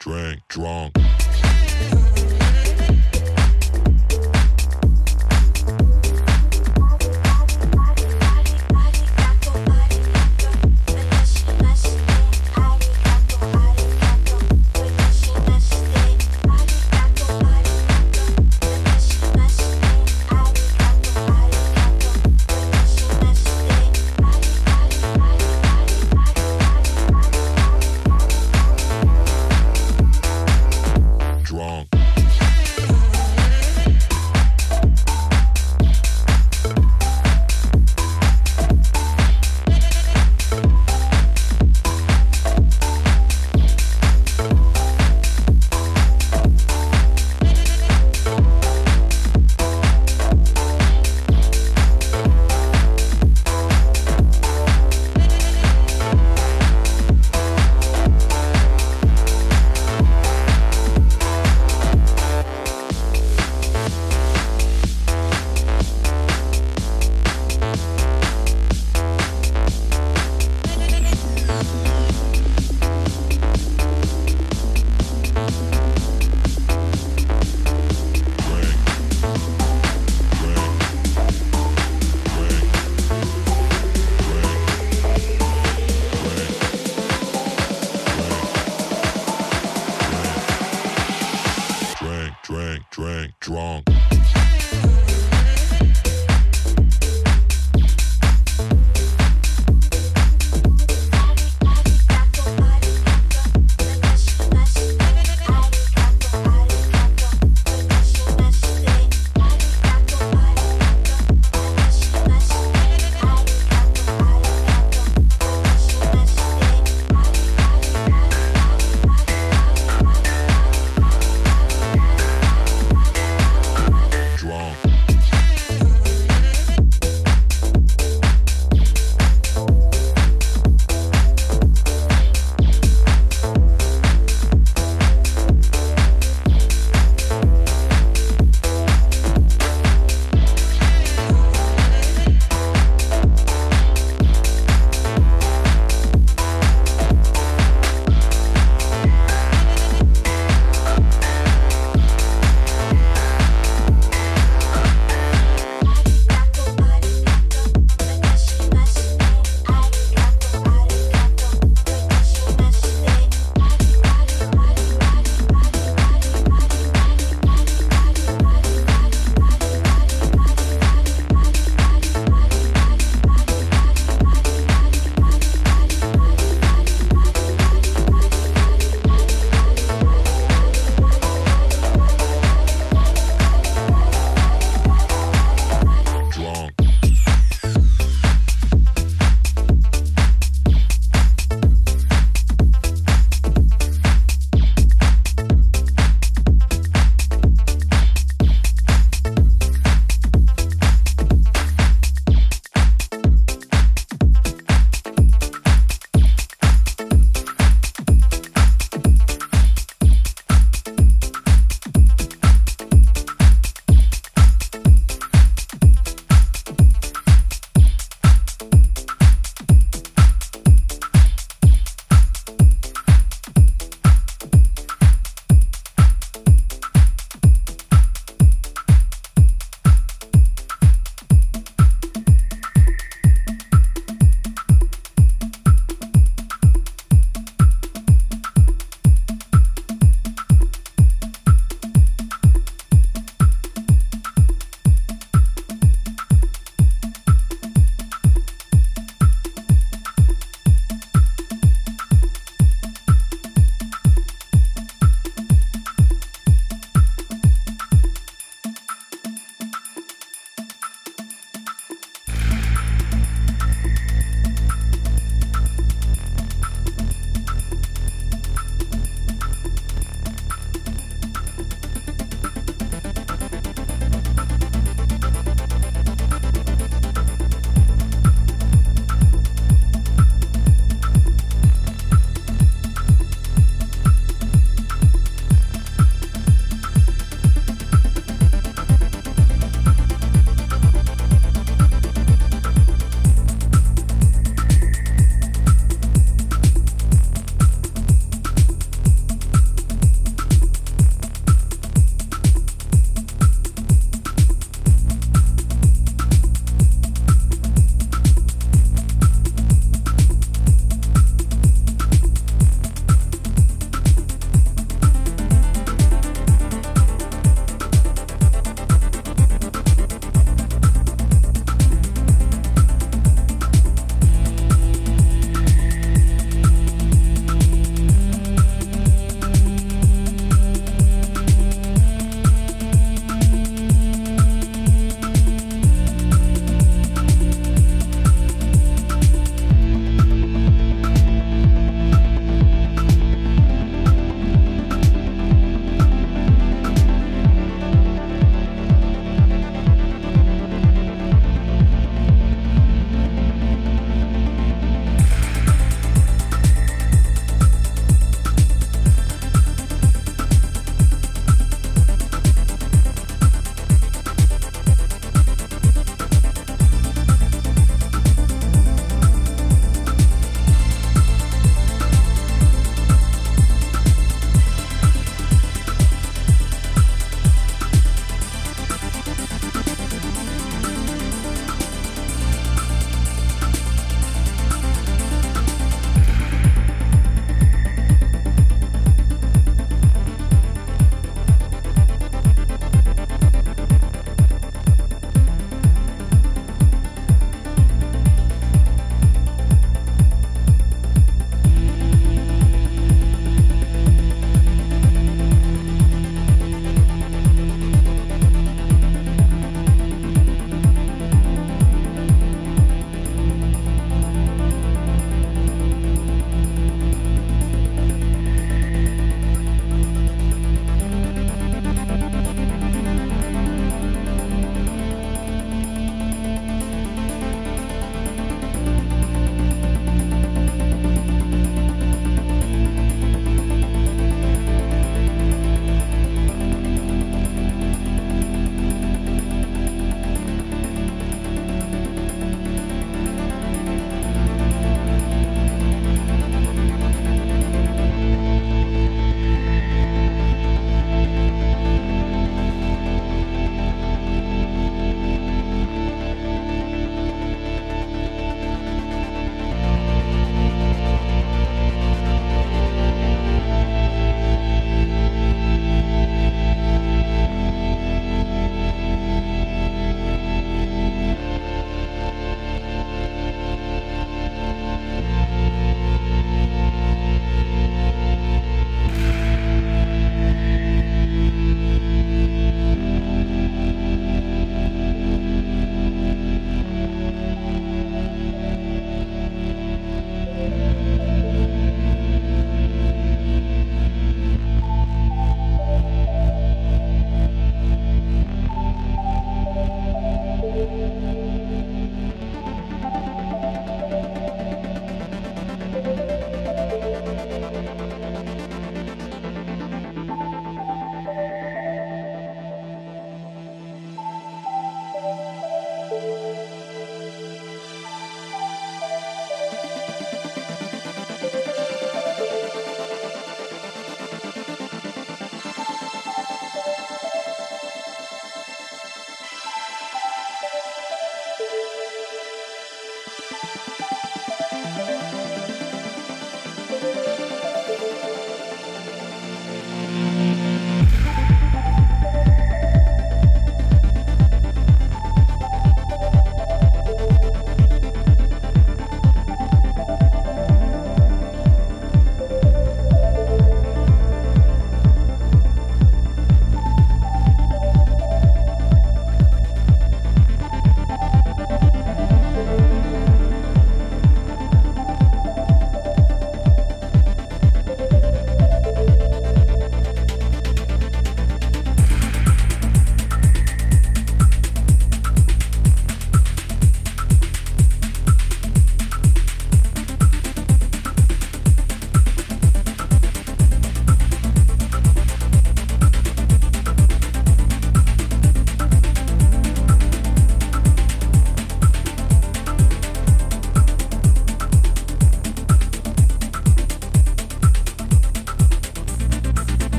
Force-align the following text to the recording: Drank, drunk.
Drank, 0.00 0.46
drunk. 0.48 0.92